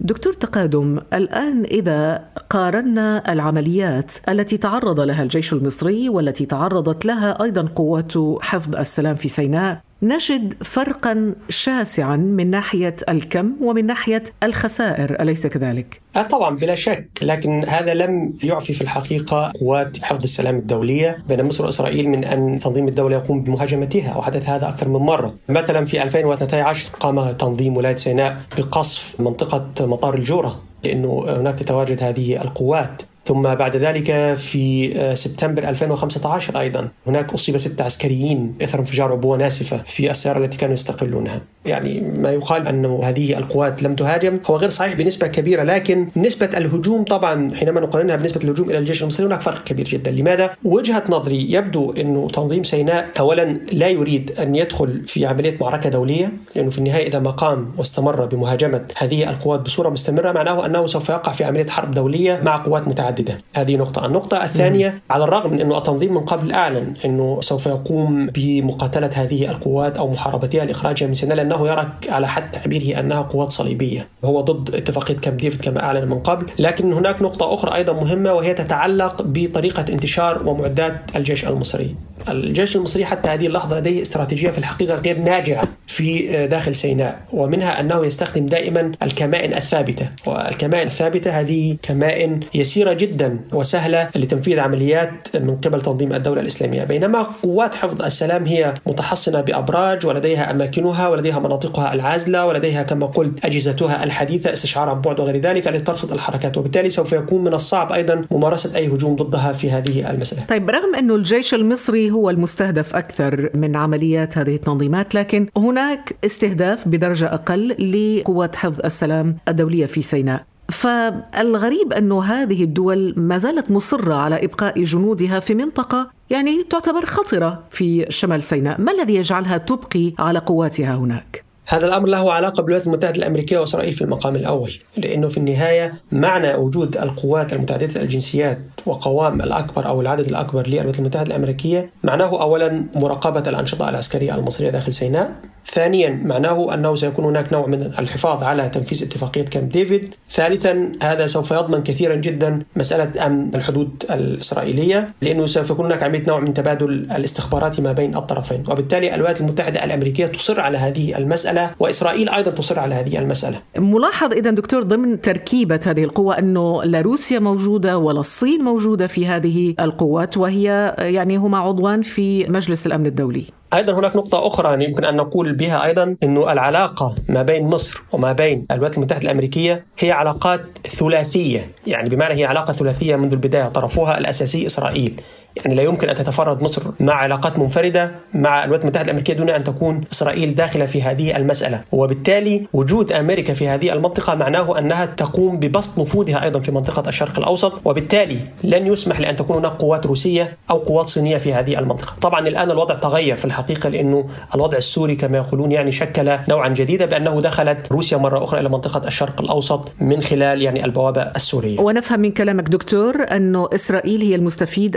دكتور 0.00 0.32
تقادم 0.32 1.00
الآن 1.12 1.64
إذا 1.64 2.24
قارنا 2.50 3.32
العمليات 3.32 4.12
التي 4.28 4.56
تعرض 4.56 5.00
لها 5.00 5.22
الجيش 5.22 5.52
المصري 5.52 6.08
والتي 6.08 6.46
تعرضت 6.46 7.06
لها 7.06 7.42
أيضا 7.42 7.62
قوات 7.62 8.12
حفظ 8.40 8.76
السلام 8.76 9.14
في 9.14 9.28
سيناء 9.28 9.85
نجد 10.02 10.62
فرقا 10.62 11.34
شاسعا 11.48 12.16
من 12.16 12.50
ناحية 12.50 12.96
الكم 13.08 13.52
ومن 13.60 13.86
ناحية 13.86 14.22
الخسائر 14.42 15.22
أليس 15.22 15.46
كذلك؟ 15.46 16.00
آه 16.16 16.22
طبعا 16.22 16.56
بلا 16.56 16.74
شك 16.74 17.08
لكن 17.22 17.64
هذا 17.68 17.94
لم 17.94 18.34
يعفي 18.44 18.72
في 18.72 18.80
الحقيقة 18.80 19.52
قوات 19.60 19.98
حفظ 20.02 20.22
السلام 20.22 20.56
الدولية 20.56 21.18
بين 21.28 21.44
مصر 21.44 21.64
وإسرائيل 21.64 22.08
من 22.08 22.24
أن 22.24 22.58
تنظيم 22.58 22.88
الدولة 22.88 23.16
يقوم 23.16 23.40
بمهاجمتها 23.40 24.16
وحدث 24.16 24.48
هذا 24.48 24.68
أكثر 24.68 24.88
من 24.88 25.00
مرة 25.00 25.34
مثلا 25.48 25.84
في 25.84 26.02
2012 26.02 26.92
قام 26.92 27.32
تنظيم 27.32 27.76
ولاية 27.76 27.96
سيناء 27.96 28.42
بقصف 28.58 29.20
منطقة 29.20 29.86
مطار 29.86 30.14
الجورة 30.14 30.62
لأنه 30.84 31.24
هناك 31.28 31.58
تتواجد 31.58 32.02
هذه 32.02 32.42
القوات 32.42 33.02
ثم 33.26 33.42
بعد 33.42 33.76
ذلك 33.76 34.34
في 34.34 34.94
سبتمبر 35.14 35.68
2015 35.68 36.60
أيضا 36.60 36.88
هناك 37.06 37.32
أصيب 37.32 37.58
ست 37.58 37.80
عسكريين 37.80 38.54
إثر 38.62 38.78
انفجار 38.78 39.12
عبوة 39.12 39.36
ناسفة 39.36 39.76
في 39.86 40.10
السيارة 40.10 40.38
التي 40.38 40.58
كانوا 40.58 40.74
يستقلونها. 40.74 41.40
يعني 41.64 42.00
ما 42.00 42.30
يقال 42.30 42.68
أن 42.68 42.86
هذه 42.86 43.38
القوات 43.38 43.82
لم 43.82 43.94
تهاجم 43.94 44.38
هو 44.50 44.56
غير 44.56 44.70
صحيح 44.70 44.94
بنسبة 44.94 45.26
كبيرة 45.26 45.62
لكن 45.62 46.08
نسبة 46.16 46.58
الهجوم 46.58 47.04
طبعا 47.04 47.54
حينما 47.54 47.80
نقارنها 47.80 48.16
بنسبة 48.16 48.40
الهجوم 48.44 48.70
إلى 48.70 48.78
الجيش 48.78 49.02
المصري 49.02 49.26
هناك 49.26 49.40
فرق 49.40 49.64
كبير 49.64 49.86
جدا. 49.86 50.10
لماذا؟ 50.10 50.50
وجهة 50.64 51.02
نظري 51.08 51.52
يبدو 51.52 51.92
أنه 51.92 52.28
تنظيم 52.28 52.62
سيناء 52.62 53.08
أولا 53.18 53.58
لا 53.72 53.88
يريد 53.88 54.32
أن 54.38 54.56
يدخل 54.56 55.02
في 55.06 55.26
عملية 55.26 55.56
معركة 55.60 55.90
دولية 55.90 56.32
لأنه 56.54 56.70
في 56.70 56.78
النهاية 56.78 57.06
إذا 57.06 57.18
ما 57.18 57.30
قام 57.30 57.72
واستمر 57.78 58.26
بمهاجمة 58.26 58.84
هذه 58.96 59.30
القوات 59.30 59.60
بصورة 59.60 59.88
مستمرة 59.88 60.32
معناه 60.32 60.66
أنه 60.66 60.86
سوف 60.86 61.08
يقع 61.08 61.32
في 61.32 61.44
عملية 61.44 61.66
حرب 61.66 61.90
دولية 61.90 62.40
مع 62.44 62.56
قوات 62.56 62.88
متعددة. 62.88 63.15
هذه 63.54 63.76
نقطة. 63.76 64.06
النقطة 64.06 64.44
الثانية 64.44 64.88
مم. 64.88 65.00
على 65.10 65.24
الرغم 65.24 65.52
من 65.52 65.60
أنه 65.60 65.78
التنظيم 65.78 66.14
من 66.14 66.20
قبل 66.20 66.52
أعلن 66.52 66.94
أنه 67.04 67.40
سوف 67.40 67.66
يقوم 67.66 68.26
بمقاتلة 68.26 69.10
هذه 69.14 69.50
القوات 69.50 69.96
أو 69.96 70.10
محاربتها 70.10 70.64
لإخراجها 70.64 71.06
من 71.06 71.14
سيناء 71.14 71.36
لأنه 71.36 71.68
يرى 71.68 71.92
على 72.08 72.28
حد 72.28 72.50
تعبيره 72.50 73.00
أنها 73.00 73.22
قوات 73.22 73.50
صليبية. 73.50 74.08
هو 74.24 74.40
ضد 74.40 74.74
اتفاقية 74.74 75.14
كامب 75.14 75.36
ديفيد 75.36 75.60
كما 75.60 75.82
أعلن 75.82 76.08
من 76.08 76.18
قبل. 76.18 76.46
لكن 76.58 76.92
هناك 76.92 77.22
نقطة 77.22 77.54
أخرى 77.54 77.74
أيضا 77.74 77.92
مهمة 77.92 78.32
وهي 78.32 78.54
تتعلق 78.54 79.22
بطريقة 79.22 79.84
انتشار 79.88 80.48
ومعدات 80.48 80.96
الجيش 81.16 81.46
المصري. 81.46 81.94
الجيش 82.28 82.76
المصري 82.76 83.04
حتى 83.04 83.28
هذه 83.28 83.46
اللحظة 83.46 83.78
لديه 83.78 84.02
استراتيجية 84.02 84.50
في 84.50 84.58
الحقيقة 84.58 84.94
غير 84.94 85.18
ناجعة. 85.18 85.68
في 85.96 86.46
داخل 86.46 86.74
سيناء. 86.74 87.18
ومنها 87.32 87.80
أنه 87.80 88.06
يستخدم 88.06 88.46
دائما 88.46 88.92
الكمائن 89.02 89.54
الثابتة. 89.54 90.08
والكمائن 90.26 90.86
الثابتة 90.86 91.30
هذه 91.40 91.76
كمائن 91.82 92.40
يسيرة 92.54 92.92
جدا 92.92 93.38
وسهلة 93.52 94.08
لتنفيذ 94.16 94.58
عمليات 94.58 95.36
من 95.36 95.56
قبل 95.56 95.80
تنظيم 95.80 96.12
الدولة 96.12 96.40
الإسلامية. 96.40 96.84
بينما 96.84 97.22
قوات 97.42 97.74
حفظ 97.74 98.02
السلام 98.02 98.44
هي 98.44 98.74
متحصنة 98.86 99.40
بأبراج 99.40 100.06
ولديها 100.06 100.50
أماكنها 100.50 101.08
ولديها 101.08 101.38
مناطقها 101.38 101.94
العازلة 101.94 102.46
ولديها 102.46 102.82
كما 102.82 103.06
قلت 103.06 103.44
أجهزتها 103.44 104.04
الحديثة 104.04 104.52
استشعار 104.52 104.88
عن 104.88 105.00
بعد 105.00 105.20
وغير 105.20 105.36
ذلك 105.36 105.68
التي 105.68 105.84
ترصد 105.84 106.12
الحركات. 106.12 106.56
وبالتالي 106.56 106.90
سوف 106.90 107.12
يكون 107.12 107.44
من 107.44 107.54
الصعب 107.54 107.92
أيضا 107.92 108.22
ممارسة 108.30 108.76
أي 108.76 108.88
هجوم 108.88 109.16
ضدها 109.16 109.52
في 109.52 109.70
هذه 109.70 110.10
المسألة. 110.10 110.42
طيب 110.48 110.70
رغم 110.70 110.94
أنه 110.94 111.14
الجيش 111.14 111.54
المصري 111.54 112.10
هو 112.10 112.30
المستهدف 112.30 112.94
أكثر 112.94 113.50
من 113.54 113.76
عمليات 113.76 114.38
هذه 114.38 114.54
التنظيمات 114.54 115.14
لكن 115.14 115.46
هناك 115.86 116.16
استهداف 116.24 116.88
بدرجة 116.88 117.34
أقل 117.34 117.68
لقوات 117.68 118.56
حفظ 118.56 118.80
السلام 118.84 119.36
الدولية 119.48 119.86
في 119.86 120.02
سيناء 120.02 120.44
فالغريب 120.68 121.92
أن 121.92 122.12
هذه 122.12 122.64
الدول 122.64 123.14
ما 123.16 123.38
زالت 123.38 123.70
مصرة 123.70 124.14
على 124.14 124.44
إبقاء 124.44 124.84
جنودها 124.84 125.40
في 125.40 125.54
منطقة 125.54 126.10
يعني 126.30 126.64
تعتبر 126.70 127.04
خطرة 127.04 127.62
في 127.70 128.06
شمال 128.08 128.42
سيناء 128.42 128.80
ما 128.80 128.92
الذي 128.92 129.14
يجعلها 129.14 129.58
تبقي 129.58 130.12
على 130.18 130.38
قواتها 130.38 130.94
هناك؟ 130.94 131.45
هذا 131.68 131.86
الأمر 131.86 132.08
له 132.08 132.32
علاقة 132.32 132.62
بالولايات 132.62 132.86
المتحدة 132.86 133.16
الأمريكية 133.16 133.58
وإسرائيل 133.58 133.92
في 133.92 134.02
المقام 134.02 134.36
الأول، 134.36 134.72
لأنه 134.96 135.28
في 135.28 135.36
النهاية 135.36 135.94
معنى 136.12 136.54
وجود 136.54 136.96
القوات 136.96 137.52
المتعددة 137.52 138.02
الجنسيات 138.02 138.58
وقوام 138.86 139.40
الأكبر 139.40 139.86
أو 139.86 140.00
العدد 140.00 140.28
الأكبر 140.28 140.66
للولايات 140.66 140.98
المتحدة 140.98 141.26
الأمريكية 141.26 141.90
معناه 142.02 142.42
اولا 142.42 142.84
مراقبة 142.94 143.40
الأنشطة 143.40 143.88
العسكرية 143.88 144.34
المصرية 144.34 144.70
داخل 144.70 144.92
سيناء، 144.92 145.32
ثانيا 145.72 146.20
معناه 146.24 146.74
أنه 146.74 146.94
سيكون 146.94 147.24
هناك 147.24 147.52
نوع 147.52 147.66
من 147.66 147.82
الحفاظ 147.82 148.44
على 148.44 148.68
تنفيذ 148.68 149.02
اتفاقية 149.02 149.42
كامب 149.42 149.68
ديفيد، 149.68 150.14
ثالثا 150.30 150.92
هذا 151.02 151.26
سوف 151.26 151.50
يضمن 151.50 151.82
كثيرا 151.82 152.14
جدا 152.14 152.62
مسألة 152.76 153.26
أمن 153.26 153.54
الحدود 153.54 154.04
الإسرائيلية 154.10 155.08
لأنه 155.22 155.46
سوف 155.46 155.70
يكون 155.70 155.86
هناك 155.86 156.02
عملية 156.02 156.26
نوع 156.28 156.40
من 156.40 156.54
تبادل 156.54 156.90
الاستخبارات 156.90 157.80
ما 157.80 157.92
بين 157.92 158.16
الطرفين، 158.16 158.62
وبالتالي 158.68 159.14
الولايات 159.14 159.40
المتحدة 159.40 159.84
الأمريكية 159.84 160.26
تصر 160.26 160.60
على 160.60 160.78
هذه 160.78 161.18
المسألة 161.56 161.74
وإسرائيل 161.78 162.28
أيضا 162.28 162.50
تصر 162.50 162.78
على 162.78 162.94
هذه 162.94 163.18
المسألة. 163.18 163.60
ملاحظ 163.78 164.32
اذا 164.32 164.50
دكتور 164.50 164.82
ضمن 164.82 165.20
تركيبة 165.20 165.80
هذه 165.86 166.04
القوة 166.04 166.38
أنه 166.38 166.84
لا 166.84 167.00
روسيا 167.00 167.38
موجودة 167.38 167.98
ولا 167.98 168.20
الصين 168.20 168.60
موجودة 168.60 169.06
في 169.06 169.26
هذه 169.26 169.74
القوات 169.80 170.36
وهي 170.36 170.94
يعني 170.98 171.36
هما 171.36 171.58
عضوان 171.58 172.02
في 172.02 172.44
مجلس 172.48 172.86
الأمن 172.86 173.06
الدولي. 173.06 173.44
أيضا 173.74 173.92
هناك 173.92 174.16
نقطة 174.16 174.46
أخرى 174.46 174.84
يمكن 174.84 175.04
أن 175.04 175.16
نقول 175.16 175.52
بها 175.52 175.84
أيضا 175.84 176.16
أنه 176.22 176.52
العلاقة 176.52 177.14
ما 177.28 177.42
بين 177.42 177.64
مصر 177.64 178.02
وما 178.12 178.32
بين 178.32 178.66
الولايات 178.70 178.98
المتحدة 178.98 179.24
الأمريكية 179.24 179.84
هي 179.98 180.12
علاقات 180.12 180.60
ثلاثية، 180.88 181.70
يعني 181.86 182.08
بمعنى 182.08 182.34
هي 182.34 182.44
علاقة 182.44 182.72
ثلاثية 182.72 183.16
منذ 183.16 183.32
البداية، 183.32 183.68
طرفها 183.68 184.18
الأساسي 184.18 184.66
إسرائيل، 184.66 185.20
يعني 185.56 185.74
لا 185.74 185.82
يمكن 185.82 186.08
أن 186.08 186.14
تتفرد 186.14 186.62
مصر 186.62 186.82
مع 187.00 187.14
علاقات 187.14 187.58
منفردة 187.58 188.10
مع 188.34 188.64
الولايات 188.64 188.82
المتحدة 188.82 189.04
الأمريكية 189.04 189.34
دون 189.34 189.50
أن 189.50 189.64
تكون 189.64 190.00
إسرائيل 190.12 190.54
داخلة 190.54 190.86
في 190.86 191.02
هذه 191.02 191.36
المسألة. 191.36 191.80
وبالتالي 191.92 192.66
وجود 192.72 193.12
أمريكا 193.12 193.54
في 193.54 193.68
هذه 193.68 193.92
المنطقة 193.92 194.34
معناه 194.34 194.78
أنها 194.78 195.06
تقوم 195.06 195.58
ببسط 195.60 195.98
نفوذها 195.98 196.42
أيضا 196.42 196.60
في 196.60 196.72
منطقة 196.72 197.08
الشرق 197.08 197.38
الأوسط 197.38 197.72
وبالتالي 197.84 198.38
لن 198.64 198.86
يسمح 198.86 199.20
لأن 199.20 199.36
تكون 199.36 199.56
هناك 199.56 199.72
قوات 199.72 200.06
روسية 200.06 200.56
أو 200.70 200.78
قوات 200.78 201.08
صينية 201.08 201.38
في 201.38 201.54
هذه 201.54 201.78
المنطقة. 201.78 202.12
طبعا 202.20 202.48
الآن 202.48 202.70
الوضع 202.70 202.94
تغير 202.94 203.36
في 203.36 203.44
الحقيقة 203.44 203.88
لأنه 203.88 204.28
الوضع 204.54 204.78
السوري 204.78 205.16
كما 205.16 205.38
يقولون 205.38 205.72
يعني 205.72 205.92
شكل 205.92 206.38
نوعا 206.48 206.68
جديدا 206.68 207.06
بأنه 207.06 207.40
دخلت 207.40 207.92
روسيا 207.92 208.18
مرة 208.18 208.44
أخرى 208.44 208.60
إلى 208.60 208.68
منطقة 208.68 209.06
الشرق 209.06 209.40
الأوسط 209.40 209.88
من 210.00 210.20
خلال 210.20 210.62
يعني 210.62 210.84
البوابة 210.84 211.22
السورية. 211.22 211.80
ونفهم 211.80 212.20
من 212.20 212.30
كلامك 212.30 212.68
دكتور 212.68 213.16
أنه 213.32 213.68
إسرائيل 213.74 214.22
هي 214.22 214.34
المستفيد 214.34 214.96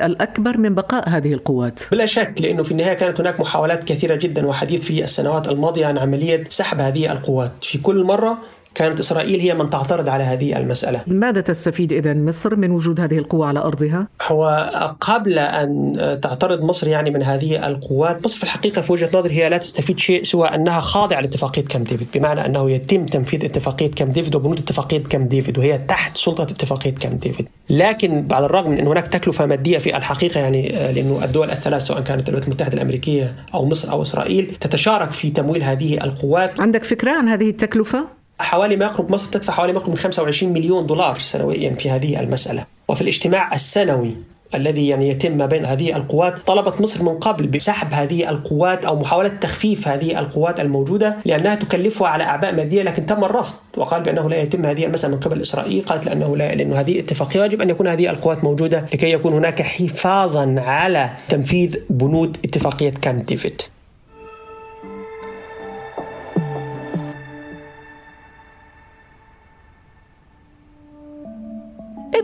الأكبر 0.50 0.70
من 0.70 0.75
بقاء 0.75 1.10
هذه 1.10 1.34
القوات. 1.34 1.79
بلا 1.91 2.06
شك 2.06 2.34
لأنه 2.39 2.63
في 2.63 2.72
النهاية 2.72 2.94
كانت 2.94 3.20
هناك 3.20 3.39
محاولات 3.39 3.84
كثيرة 3.84 4.15
جدا 4.15 4.48
وحديث 4.48 4.84
في 4.84 5.03
السنوات 5.03 5.48
الماضية 5.48 5.86
عن 5.86 5.98
عملية 5.98 6.44
سحب 6.50 6.82
هذه 6.82 7.12
القوات. 7.12 7.51
في 7.62 7.77
كل 7.77 8.03
مرة 8.03 8.38
كانت 8.75 8.99
إسرائيل 8.99 9.39
هي 9.39 9.53
من 9.53 9.69
تعترض 9.69 10.09
على 10.09 10.23
هذه 10.23 10.57
المسألة. 10.57 11.01
ماذا 11.07 11.41
تستفيد 11.41 11.93
اذا 11.93 12.13
مصر 12.13 12.55
من 12.55 12.71
وجود 12.71 12.99
هذه 12.99 13.17
القوة 13.17 13.47
على 13.47 13.59
أرضها؟ 13.59 14.07
هو 14.27 14.71
قبل 15.01 15.39
أن 15.39 16.19
تعترض 16.21 16.63
مصر 16.63 16.88
يعني 16.88 17.09
من 17.09 17.23
هذه 17.23 17.67
القوات، 17.67 18.25
مصر 18.25 18.38
في 18.38 18.43
الحقيقة 18.43 18.81
في 18.81 18.91
وجهة 18.91 19.09
نظري 19.13 19.33
هي 19.33 19.49
لا 19.49 19.57
تستفيد 19.57 19.99
شيء 19.99 20.23
سوى 20.23 20.47
أنها 20.47 20.79
خاضعة 20.79 21.21
لاتفاقية 21.21 21.61
كامب 21.61 21.85
ديفيد، 21.85 22.07
بمعنى 22.13 22.45
أنه 22.45 22.71
يتم 22.71 23.05
تنفيذ 23.05 23.45
اتفاقية 23.45 23.91
كامب 23.91 24.13
ديفيد 24.13 24.35
وبنود 24.35 24.59
اتفاقية 24.59 25.03
كامب 25.03 25.29
ديفيد 25.29 25.57
وهي 25.57 25.77
تحت 25.77 26.17
سلطة 26.17 26.43
اتفاقية 26.43 26.91
كامب 26.91 27.19
ديفيد، 27.19 27.47
لكن 27.69 28.27
بعد 28.27 28.43
الرغم 28.43 28.71
من 28.71 28.79
أن 28.79 28.88
هناك 28.88 29.07
تكلفة 29.07 29.45
مادية 29.45 29.77
في 29.77 29.97
الحقيقة 29.97 30.39
يعني 30.39 30.69
لأنه 30.69 31.23
الدول 31.23 31.51
الثلاث 31.51 31.81
سواء 31.81 32.01
كانت 32.01 32.29
الولايات 32.29 32.47
المتحدة 32.47 32.73
الأمريكية 32.73 33.35
أو 33.53 33.65
مصر 33.65 33.91
أو 33.91 34.01
إسرائيل 34.01 34.55
تتشارك 34.61 35.11
في 35.11 35.29
تمويل 35.29 35.63
هذه 35.63 36.03
القوات. 36.03 36.61
عندك 36.61 36.83
فكرة 36.83 37.11
عن 37.11 37.29
هذه 37.29 37.49
التكلفة؟ 37.49 38.18
حوالي 38.39 38.75
ما 38.75 38.86
يقرب 38.86 39.12
مصر 39.12 39.31
تدفع 39.31 39.53
حوالي 39.53 39.74
ما 39.74 39.79
يقرب 39.79 39.89
من 39.89 39.98
25 39.98 40.53
مليون 40.53 40.88
دولار 40.88 41.17
سنويا 41.17 41.74
في 41.74 41.89
هذه 41.89 42.19
المسألة. 42.19 42.65
وفي 42.88 43.01
الاجتماع 43.01 43.53
السنوي 43.53 44.15
الذي 44.55 44.88
يعني 44.88 45.10
يتم 45.10 45.38
ما 45.38 45.46
بين 45.46 45.65
هذه 45.65 45.96
القوات 45.96 46.38
طلبت 46.38 46.81
مصر 46.81 47.03
من 47.03 47.17
قبل 47.17 47.48
بسحب 47.48 47.93
هذه 47.93 48.29
القوات 48.29 48.86
أو 48.86 49.00
محاولة 49.00 49.29
تخفيف 49.29 49.88
هذه 49.88 50.19
القوات 50.19 50.60
الموجودة 50.60 51.17
لأنها 51.25 51.55
تكلفها 51.55 52.08
على 52.08 52.24
أعباء 52.24 52.55
مادية 52.55 52.84
لكن 52.84 53.05
تم 53.05 53.24
الرفض 53.24 53.55
وقال 53.77 54.03
بأنه 54.03 54.29
لا 54.29 54.41
يتم 54.41 54.65
هذه 54.65 54.86
المسألة 54.86 55.15
من 55.15 55.19
قبل 55.19 55.41
إسرائيل. 55.41 55.81
قالت 55.81 56.05
لأنه 56.05 56.38
لا 56.38 56.55
لأنه 56.55 56.79
هذه 56.79 57.00
اتفاقية. 57.00 57.43
يجب 57.43 57.62
أن 57.62 57.69
يكون 57.69 57.88
هذه 57.88 58.10
القوات 58.10 58.43
موجودة 58.43 58.86
لكي 58.93 59.12
يكون 59.12 59.34
هناك 59.34 59.62
حفاظا 59.62 60.55
على 60.58 61.10
تنفيذ 61.29 61.75
بنود 61.89 62.38
اتفاقية 62.46 62.89
كامب 62.89 63.24
ديفيد. 63.24 63.62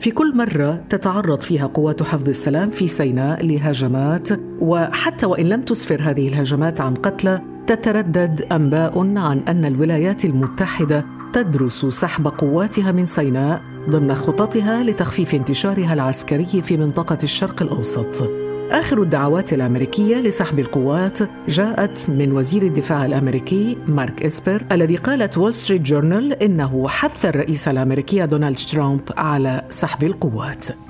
في 0.00 0.10
كل 0.10 0.36
مرة 0.36 0.84
تتعرض 0.88 1.40
فيها 1.40 1.66
قوات 1.66 2.02
حفظ 2.02 2.28
السلام 2.28 2.70
في 2.70 2.88
سيناء 2.88 3.46
لهجمات 3.46 4.28
وحتى 4.60 5.26
وإن 5.26 5.48
لم 5.48 5.62
تسفر 5.62 6.02
هذه 6.02 6.28
الهجمات 6.28 6.80
عن 6.80 6.94
قتلى 6.94 7.40
تتردد 7.66 8.46
أنباء 8.52 9.18
عن 9.18 9.40
أن 9.48 9.64
الولايات 9.64 10.24
المتحدة 10.24 11.04
تدرس 11.32 11.86
سحب 11.86 12.28
قواتها 12.28 12.92
من 12.92 13.06
سيناء 13.06 13.62
ضمن 13.90 14.14
خططها 14.14 14.82
لتخفيف 14.82 15.34
انتشارها 15.34 15.94
العسكري 15.94 16.62
في 16.62 16.76
منطقة 16.76 17.18
الشرق 17.22 17.62
الأوسط. 17.62 18.47
آخر 18.70 19.02
الدعوات 19.02 19.52
الأمريكية 19.52 20.16
لسحب 20.16 20.58
القوات 20.58 21.18
جاءت 21.48 22.10
من 22.10 22.32
وزير 22.32 22.62
الدفاع 22.62 23.04
الأمريكي 23.04 23.76
مارك 23.86 24.22
إسبر 24.22 24.62
الذي 24.72 24.96
قالت 24.96 25.38
وول 25.38 25.54
ستريت 25.54 25.82
جورنال 25.82 26.42
إنه 26.42 26.88
حث 26.88 27.26
الرئيس 27.26 27.68
الأمريكي 27.68 28.26
دونالد 28.26 28.56
ترامب 28.56 29.00
على 29.16 29.62
سحب 29.70 30.04
القوات. 30.04 30.87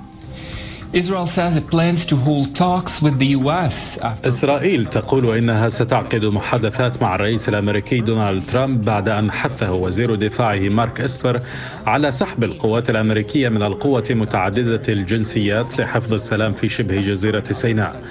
إسرائيل 4.29 4.87
تقول 4.87 5.37
إنها 5.37 5.69
ستعقد 5.69 6.25
محادثات 6.25 7.03
مع 7.03 7.15
الرئيس 7.15 7.49
الأمريكي 7.49 8.01
دونالد 8.01 8.47
ترامب 8.47 8.85
بعد 8.85 9.09
أن 9.09 9.31
حثه 9.31 9.73
وزير 9.73 10.15
دفاعه 10.15 10.59
مارك 10.59 11.01
إسبر 11.01 11.41
على 11.87 12.13
سحب 12.13 12.45
القوات 12.45 12.91
الأمريكية 12.91 13.49
من 13.49 13.63
القوة 13.63 14.05
متعددة 14.11 14.83
الجنسيات 14.89 15.81
لحفظ 15.81 16.13
السلام 16.13 16.53
في 16.53 16.69
شبه 16.69 17.01
جزيرة 17.01 17.45
سيناء. 17.45 18.03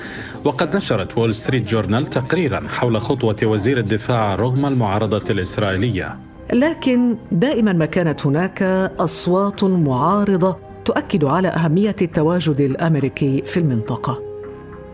وقد 0.46 0.75
نشرت 0.75 1.17
وول 1.17 1.36
ستريت 1.36 1.69
جورنال 1.69 2.10
تقريرا 2.10 2.60
حول 2.67 3.01
خطوة 3.01 3.38
وزير 3.43 3.77
الدفاع 3.77 4.36
رغم 4.36 4.65
المعارضة 4.65 5.29
الإسرائيلية. 5.29 6.19
لكن 6.53 7.17
دائما 7.31 7.74
ما 7.74 7.86
كانت 7.86 8.25
هناك 8.25 8.63
أصوات 9.00 9.63
معارضة 9.63 10.66
تؤكد 10.88 11.24
على 11.24 11.48
أهمية 11.48 11.96
التواجد 12.01 12.62
الأمريكي 12.62 13.41
في 13.46 13.58
المنطقة. 13.58 14.22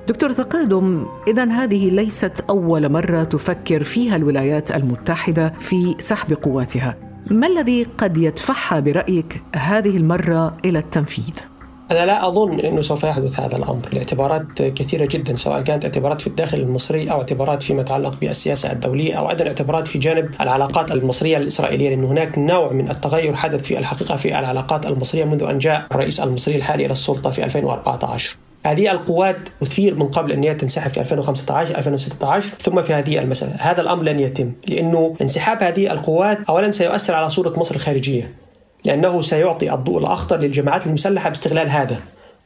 دكتور 0.07 0.31
تقادم 0.31 1.05
اذا 1.27 1.45
هذه 1.45 1.89
ليست 1.89 2.45
أول 2.49 2.89
مرة 2.89 3.23
تفكر 3.23 3.83
فيها 3.83 4.15
الولايات 4.15 4.71
المتحدة 4.71 5.53
في 5.59 5.95
سحب 5.99 6.33
قواتها. 6.33 6.97
ما 7.31 7.47
الذي 7.47 7.83
قد 7.83 8.17
يدفعها 8.17 8.79
برأيك 8.79 9.43
هذه 9.55 9.97
المرة 9.97 10.57
إلى 10.65 10.79
التنفيذ؟ 10.79 11.52
أنا 11.93 12.05
لا 12.05 12.27
أظن 12.27 12.59
أنه 12.59 12.81
سوف 12.81 13.03
يحدث 13.03 13.39
هذا 13.39 13.57
الأمر 13.57 13.81
لاعتبارات 13.93 14.61
كثيرة 14.61 15.07
جدا 15.11 15.35
سواء 15.35 15.61
كانت 15.61 15.85
اعتبارات 15.85 16.21
في 16.21 16.27
الداخل 16.27 16.59
المصري 16.59 17.11
أو 17.11 17.17
اعتبارات 17.17 17.63
فيما 17.63 17.81
يتعلق 17.81 18.19
بالسياسة 18.19 18.71
الدولية 18.71 19.13
أو 19.13 19.29
أيضا 19.29 19.47
اعتبارات 19.47 19.87
في 19.87 19.99
جانب 19.99 20.31
العلاقات 20.41 20.91
المصرية 20.91 21.37
الإسرائيلية 21.37 21.89
لأن 21.89 22.03
هناك 22.03 22.37
نوع 22.37 22.71
من 22.71 22.89
التغير 22.89 23.35
حدث 23.35 23.61
في 23.61 23.79
الحقيقة 23.79 24.15
في 24.15 24.39
العلاقات 24.39 24.85
المصرية 24.85 25.23
منذ 25.23 25.43
أن 25.43 25.57
جاء 25.57 25.85
الرئيس 25.91 26.19
المصري 26.19 26.55
الحالي 26.55 26.85
إلى 26.85 26.91
السلطة 26.91 27.29
في 27.29 27.43
2014 27.43 28.37
هذه 28.65 28.91
القوات 28.91 29.49
أثير 29.63 29.95
من 29.95 30.07
قبل 30.07 30.31
أن 30.31 30.43
هي 30.43 30.53
تنسحب 30.53 30.91
في 30.91 30.99
2015 30.99 31.77
2016 31.77 32.49
ثم 32.61 32.81
في 32.81 32.93
هذه 32.93 33.19
المسألة. 33.19 33.55
هذا 33.59 33.81
الأمر 33.81 34.03
لن 34.03 34.19
يتم 34.19 34.51
لأنه 34.67 35.15
انسحاب 35.21 35.63
هذه 35.63 35.91
القوات 35.91 36.37
أولا 36.49 36.71
سيؤثر 36.71 37.13
على 37.13 37.29
صورة 37.29 37.59
مصر 37.59 37.75
الخارجية. 37.75 38.42
لأنه 38.85 39.21
سيعطي 39.21 39.73
الضوء 39.73 39.99
الأخضر 39.99 40.39
للجماعات 40.39 40.87
المسلحة 40.87 41.29
باستغلال 41.29 41.69
هذا 41.69 41.97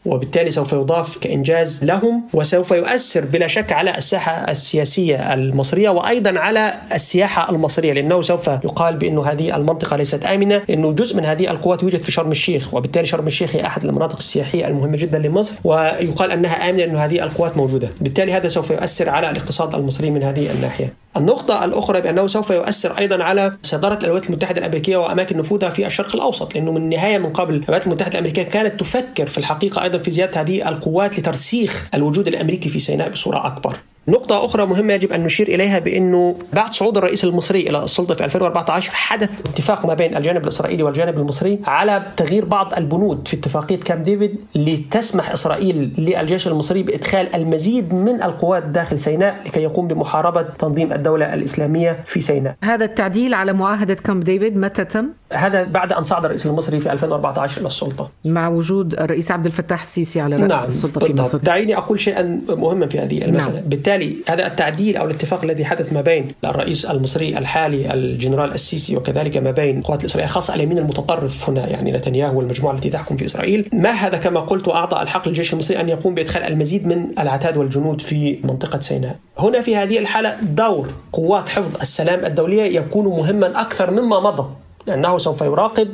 وبالتالي 0.07 0.51
سوف 0.51 0.73
يضاف 0.73 1.17
كإنجاز 1.17 1.85
لهم 1.85 2.23
وسوف 2.33 2.71
يؤثر 2.71 3.25
بلا 3.25 3.47
شك 3.47 3.71
على 3.71 3.97
الساحة 3.97 4.31
السياسية 4.31 5.33
المصرية 5.33 5.89
وأيضا 5.89 6.39
على 6.39 6.73
السياحة 6.93 7.49
المصرية 7.49 7.93
لأنه 7.93 8.21
سوف 8.21 8.47
يقال 8.47 8.97
بأن 8.97 9.17
هذه 9.17 9.55
المنطقة 9.55 9.97
ليست 9.97 10.25
آمنة 10.25 10.61
لأنه 10.69 10.91
جزء 10.91 11.17
من 11.17 11.25
هذه 11.25 11.51
القوات 11.51 11.83
يوجد 11.83 12.01
في 12.01 12.11
شرم 12.11 12.31
الشيخ 12.31 12.73
وبالتالي 12.73 13.05
شرم 13.05 13.27
الشيخ 13.27 13.55
هي 13.55 13.65
أحد 13.65 13.85
المناطق 13.85 14.17
السياحية 14.17 14.67
المهمة 14.67 14.97
جدا 14.97 15.19
لمصر 15.19 15.55
ويقال 15.63 16.31
أنها 16.31 16.69
آمنة 16.69 16.83
أن 16.83 16.95
هذه 16.95 17.23
القوات 17.23 17.57
موجودة. 17.57 17.89
بالتالي 18.01 18.33
هذا 18.33 18.47
سوف 18.47 18.71
يؤثر 18.71 19.09
على 19.09 19.29
الاقتصاد 19.29 19.75
المصري 19.75 20.09
من 20.09 20.23
هذه 20.23 20.51
الناحية. 20.51 20.93
النقطة 21.17 21.65
الأخرى 21.65 22.01
بأنه 22.01 22.27
سوف 22.27 22.49
يؤثر 22.49 22.97
أيضا 22.97 23.23
على 23.23 23.57
سيطرة 23.61 23.99
الولايات 24.03 24.29
المتحدة 24.29 24.59
الأمريكية 24.59 24.97
وأماكن 24.97 25.37
نفوذها 25.37 25.69
في 25.69 25.85
الشرق 25.85 26.15
الأوسط 26.15 26.55
لأنه 26.55 26.71
من 26.71 26.77
النهاية 26.77 27.17
من 27.17 27.29
قبل 27.29 27.53
الولايات 27.53 27.87
المتحدة 27.87 28.11
الأمريكية 28.11 28.43
كانت 28.43 28.79
تفكر 28.79 29.27
في 29.27 29.37
الحقيقة 29.37 29.83
أيضا 29.83 29.97
في 29.97 30.11
زيادة 30.11 30.41
هذه 30.41 30.69
القوات 30.69 31.19
لترسيخ 31.19 31.89
الوجود 31.93 32.27
الأمريكي 32.27 32.69
في 32.69 32.79
سيناء 32.79 33.09
بصورة 33.09 33.47
أكبر. 33.47 33.77
نقطة 34.09 34.45
أخرى 34.45 34.65
مهمة 34.65 34.93
يجب 34.93 35.11
أن 35.11 35.23
نشير 35.23 35.47
إليها 35.47 35.79
بأنه 35.79 36.35
بعد 36.53 36.73
صعود 36.73 36.97
الرئيس 36.97 37.23
المصري 37.23 37.69
إلى 37.69 37.83
السلطة 37.83 38.13
في 38.15 38.25
2014 38.25 38.91
حدث 38.93 39.41
اتفاق 39.45 39.85
ما 39.85 39.93
بين 39.93 40.17
الجانب 40.17 40.43
الإسرائيلي 40.43 40.83
والجانب 40.83 41.17
المصري 41.17 41.59
على 41.65 42.03
تغيير 42.17 42.45
بعض 42.45 42.73
البنود 42.73 43.27
في 43.27 43.35
اتفاقية 43.35 43.79
كامب 43.79 44.01
ديفيد 44.01 44.41
لتسمح 44.55 45.31
إسرائيل 45.31 45.93
للجيش 45.97 46.47
المصري 46.47 46.83
بإدخال 46.83 47.35
المزيد 47.35 47.93
من 47.93 48.23
القوات 48.23 48.63
داخل 48.63 48.99
سيناء 48.99 49.43
لكي 49.45 49.63
يقوم 49.63 49.87
بمحاربة 49.87 50.41
تنظيم 50.41 50.93
الدولة 50.93 51.33
الإسلامية 51.33 52.03
في 52.05 52.21
سيناء. 52.21 52.55
هذا 52.63 52.85
التعديل 52.85 53.33
على 53.33 53.53
معاهدة 53.53 53.93
كامب 53.93 54.23
ديفيد 54.23 54.57
متى 54.57 54.85
تم؟ 54.85 55.09
هذا 55.33 55.63
بعد 55.63 55.93
أن 55.93 56.03
صعد 56.03 56.25
الرئيس 56.25 56.45
المصري 56.45 56.79
في 56.79 56.91
2014 56.91 57.61
إلى 57.61 57.67
السلطة. 57.67 58.09
مع 58.25 58.47
وجود 58.47 58.93
الرئيس 58.93 59.31
عبد 59.31 59.45
الفتاح 59.45 59.79
السيسي 59.79 60.21
على 60.21 60.35
رأس 60.35 60.51
نعم. 60.51 60.67
السلطة 60.67 61.05
في 61.05 61.13
مصر. 61.13 61.37
دعيني 61.37 61.77
أقول 61.77 61.99
شيئا 61.99 62.41
مهما 62.49 62.87
في 62.87 62.99
هذه 62.99 63.25
المسألة. 63.25 63.55
نعم. 63.55 63.69
بالتالي 63.69 63.96
هذا 64.27 64.47
التعديل 64.47 64.97
أو 64.97 65.05
الاتفاق 65.05 65.43
الذي 65.43 65.65
حدث 65.65 65.93
ما 65.93 66.01
بين 66.01 66.27
الرئيس 66.45 66.85
المصري 66.85 67.37
الحالي 67.37 67.93
الجنرال 67.93 68.53
السيسي 68.53 68.97
وكذلك 68.97 69.37
ما 69.37 69.51
بين 69.51 69.77
القوات 69.77 70.01
الإسرائيلية 70.01 70.33
خاصة 70.33 70.55
اليمين 70.55 70.77
المتطرف 70.77 71.49
هنا 71.49 71.67
يعني 71.67 71.91
نتنياهو 71.91 72.37
والمجموعة 72.37 72.73
التي 72.73 72.89
تحكم 72.89 73.17
في 73.17 73.25
إسرائيل. 73.25 73.69
ما 73.73 73.91
هذا؟ 73.91 74.17
كما 74.17 74.39
قلت 74.39 74.67
وأعطى 74.67 75.01
الحق 75.01 75.27
للجيش 75.27 75.53
المصري 75.53 75.79
أن 75.79 75.89
يقوم 75.89 76.15
بإدخال 76.15 76.43
المزيد 76.43 76.87
من 76.87 77.19
العتاد 77.19 77.57
والجنود 77.57 78.01
في 78.01 78.39
منطقة 78.43 78.79
سيناء. 78.79 79.15
هنا 79.39 79.61
في 79.61 79.75
هذه 79.75 79.99
الحالة 79.99 80.37
دور 80.41 80.89
قوات 81.13 81.49
حفظ 81.49 81.81
السلام 81.81 82.25
الدولية 82.25 82.79
يكون 82.79 83.05
مهما 83.05 83.61
أكثر 83.61 83.91
مما 83.91 84.19
مضى 84.19 84.49
لأنه 84.87 85.17
سوف 85.17 85.41
يراقب 85.41 85.87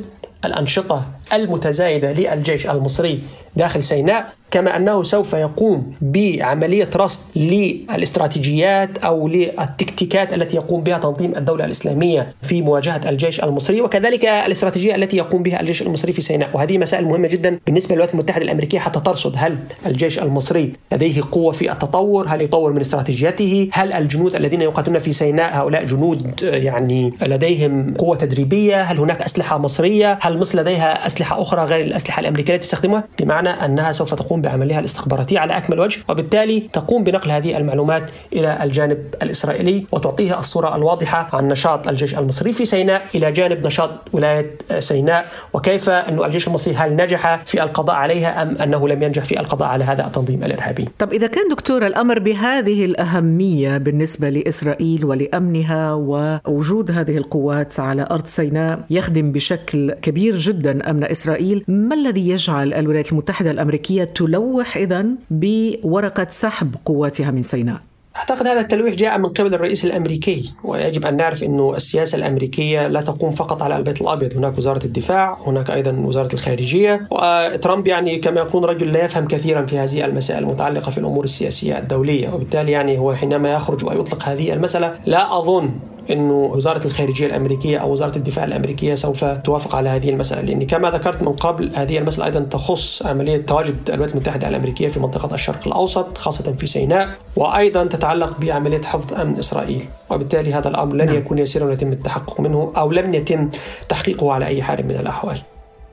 الأنشطة 0.44 1.02
المتزايدة 1.32 2.12
للجيش 2.12 2.66
المصري 2.66 3.20
داخل 3.56 3.82
سيناء 3.82 4.32
كما 4.50 4.76
أنه 4.76 5.02
سوف 5.02 5.32
يقوم 5.32 5.92
بعملية 6.00 6.90
رصد 6.96 7.24
للاستراتيجيات 7.36 8.98
أو 8.98 9.28
للتكتيكات 9.28 10.34
التي 10.34 10.56
يقوم 10.56 10.82
بها 10.82 10.98
تنظيم 10.98 11.36
الدولة 11.36 11.64
الإسلامية 11.64 12.32
في 12.42 12.62
مواجهة 12.62 13.00
الجيش 13.08 13.44
المصري 13.44 13.80
وكذلك 13.80 14.24
الاستراتيجية 14.24 14.94
التي 14.94 15.16
يقوم 15.16 15.42
بها 15.42 15.60
الجيش 15.60 15.82
المصري 15.82 16.12
في 16.12 16.22
سيناء. 16.22 16.50
وهذه 16.54 16.78
مسائل 16.78 17.04
مهمة 17.04 17.28
جدا 17.28 17.58
بالنسبة 17.66 17.94
للولايات 17.94 18.14
المتحدة 18.14 18.44
الأمريكية 18.44 18.78
حتى 18.78 19.00
ترصد 19.00 19.34
هل 19.36 19.56
الجيش 19.86 20.18
المصري 20.18 20.72
لديه 20.92 21.22
قوة 21.32 21.52
في 21.52 21.72
التطور 21.72 22.26
هل 22.28 22.42
يطور 22.42 22.72
من 22.72 22.80
استراتيجيته 22.80 23.68
هل 23.72 23.92
الجنود 23.92 24.34
الذين 24.34 24.60
يقاتلون 24.60 24.98
في 24.98 25.12
سيناء 25.12 25.56
هؤلاء 25.56 25.84
جنود 25.84 26.42
يعني 26.42 27.12
لديهم 27.22 27.94
قوة 27.94 28.16
تدريبية 28.16 28.82
هل 28.82 28.98
هناك 28.98 29.22
أسلحة 29.22 29.58
مصرية 29.58 30.18
هل 30.22 30.38
مصر 30.38 30.60
لديها 30.60 31.06
أسلحة 31.24 31.42
أخرى 31.42 31.64
غير 31.64 31.84
الأسلحة 31.84 32.20
الأمريكية 32.20 32.54
التي 32.54 32.66
تستخدمها 32.66 33.04
بمعنى 33.20 33.48
أنها 33.48 33.92
سوف 33.92 34.14
تقوم 34.14 34.42
بعملها 34.42 34.78
الاستخباراتية 34.78 35.38
على 35.38 35.56
أكمل 35.56 35.80
وجه 35.80 35.98
وبالتالي 36.08 36.60
تقوم 36.60 37.04
بنقل 37.04 37.30
هذه 37.30 37.56
المعلومات 37.56 38.10
إلى 38.32 38.58
الجانب 38.62 38.98
الإسرائيلي 39.22 39.86
وتعطيها 39.92 40.38
الصورة 40.38 40.76
الواضحة 40.76 41.28
عن 41.32 41.48
نشاط 41.48 41.88
الجيش 41.88 42.18
المصري 42.18 42.52
في 42.52 42.64
سيناء 42.64 43.02
إلى 43.14 43.32
جانب 43.32 43.66
نشاط 43.66 43.90
ولاية 44.12 44.50
سيناء 44.78 45.26
وكيف 45.52 45.90
أن 45.90 46.24
الجيش 46.24 46.48
المصري 46.48 46.74
هل 46.74 46.96
نجح 46.96 47.42
في 47.44 47.62
القضاء 47.62 47.96
عليها 47.96 48.42
أم 48.42 48.56
أنه 48.56 48.88
لم 48.88 49.02
ينجح 49.02 49.24
في 49.24 49.40
القضاء 49.40 49.68
على 49.68 49.84
هذا 49.84 50.06
التنظيم 50.06 50.44
الإرهابي؟ 50.44 50.88
طب 50.98 51.12
إذا 51.12 51.26
كان 51.26 51.48
دكتور 51.48 51.86
الأمر 51.86 52.18
بهذه 52.18 52.84
الأهمية 52.84 53.78
بالنسبة 53.78 54.30
لإسرائيل 54.30 55.04
ولأمنها 55.04 55.92
ووجود 55.92 56.90
هذه 56.90 57.16
القوات 57.16 57.80
على 57.80 58.06
أرض 58.10 58.26
سيناء 58.26 58.80
يخدم 58.90 59.32
بشكل 59.32 59.92
كبير 60.02 60.36
جدا 60.36 60.90
أمن 60.90 61.03
إسرائيل 61.10 61.64
ما 61.68 61.94
الذي 61.94 62.28
يجعل 62.28 62.74
الولايات 62.74 63.12
المتحدة 63.12 63.50
الأمريكية 63.50 64.04
تلوح 64.04 64.76
إذا 64.76 65.06
بورقة 65.30 66.26
سحب 66.30 66.74
قواتها 66.84 67.30
من 67.30 67.42
سيناء؟ 67.42 67.80
أعتقد 68.16 68.46
هذا 68.46 68.60
التلويح 68.60 68.94
جاء 68.94 69.18
من 69.18 69.26
قبل 69.26 69.54
الرئيس 69.54 69.84
الأمريكي 69.84 70.52
ويجب 70.64 71.06
أن 71.06 71.16
نعرف 71.16 71.42
أنه 71.42 71.76
السياسة 71.76 72.16
الأمريكية 72.16 72.86
لا 72.88 73.00
تقوم 73.00 73.30
فقط 73.30 73.62
على 73.62 73.76
البيت 73.76 74.00
الأبيض. 74.00 74.36
هناك 74.36 74.58
وزارة 74.58 74.84
الدفاع 74.84 75.38
هناك 75.46 75.70
أيضا 75.70 75.92
وزارة 75.92 76.34
الخارجية 76.34 77.08
وترامب 77.10 77.86
يعني 77.86 78.16
كما 78.16 78.40
يقول 78.40 78.68
رجل 78.68 78.92
لا 78.92 79.04
يفهم 79.04 79.28
كثيرا 79.28 79.66
في 79.66 79.78
هذه 79.78 80.04
المسائل 80.04 80.42
المتعلقة 80.42 80.90
في 80.90 80.98
الأمور 80.98 81.24
السياسية 81.24 81.78
الدولية 81.78 82.28
وبالتالي 82.28 82.72
يعني 82.72 82.98
هو 82.98 83.14
حينما 83.14 83.52
يخرج 83.52 83.84
ويطلق 83.84 84.28
هذه 84.28 84.52
المسألة 84.52 84.94
لا 85.06 85.38
أظن 85.38 85.70
إنه 86.10 86.32
وزارة 86.32 86.86
الخارجية 86.86 87.26
الأمريكية 87.26 87.78
أو 87.78 87.92
وزارة 87.92 88.16
الدفاع 88.16 88.44
الأمريكية 88.44 88.94
سوف 88.94 89.24
توافق 89.24 89.76
على 89.76 89.88
هذه 89.88 90.10
المسألة. 90.10 90.42
لأن 90.42 90.66
كما 90.66 90.90
ذكرت 90.90 91.22
من 91.22 91.32
قبل 91.32 91.72
هذه 91.74 91.98
المسألة 91.98 92.26
أيضا 92.26 92.40
تخص 92.40 93.06
عملية 93.06 93.46
تواجد 93.46 93.76
الولايات 93.88 94.12
المتحدة 94.12 94.48
الأمريكية 94.48 94.88
في 94.88 95.00
منطقة 95.00 95.34
الشرق 95.34 95.66
الأوسط 95.66 96.18
خاصة 96.18 96.52
في 96.52 96.66
سيناء 96.66 97.08
وأيضا 97.36 97.84
تتعلق 97.84 98.40
بعملية 98.40 98.82
حفظ 98.82 99.14
أمن 99.14 99.38
إسرائيل. 99.38 99.84
وبالتالي 100.10 100.52
هذا 100.54 100.68
الأمر 100.68 100.94
لن 100.94 101.14
يكون 101.14 101.38
يسيرا 101.38 101.64
ويتم 101.64 101.92
التحقق 101.92 102.40
منه 102.40 102.72
أو 102.76 102.90
لم 102.92 103.14
يتم 103.14 103.50
تحقيقه 103.88 104.32
على 104.32 104.46
أي 104.46 104.62
حال 104.62 104.84
من 104.84 104.90
الأحوال. 104.90 105.38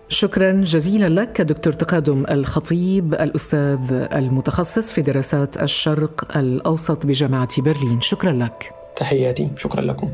شكرا 0.09 0.51
جزيلا 0.51 1.21
لك 1.21 1.41
دكتور 1.41 1.73
تقادم 1.73 2.25
الخطيب 2.31 3.13
الأستاذ 3.13 3.79
المتخصص 3.91 4.91
في 4.91 5.01
دراسات 5.01 5.61
الشرق 5.61 6.37
الأوسط 6.37 7.05
بجامعة 7.05 7.61
برلين. 7.61 8.01
شكرا 8.01 8.31
لك. 8.31 8.80
تحياتي. 8.95 9.49
شكرا 9.57 9.81
لكم. 9.81 10.09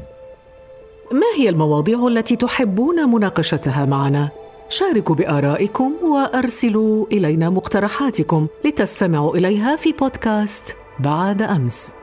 ما 1.11 1.27
هي 1.37 1.49
المواضيع 1.49 2.07
التي 2.07 2.35
تحبون 2.35 3.09
مناقشتها 3.09 3.85
معنا؟ 3.85 4.29
شاركوا 4.69 5.15
بآرائكم 5.15 5.93
وأرسلوا 6.03 7.05
إلينا 7.11 7.49
مقترحاتكم 7.49 8.47
لتستمعوا 8.65 9.35
إليها 9.35 9.75
في 9.75 9.91
بودكاست 9.91 10.75
بعد 10.99 11.41
أمس. 11.41 11.93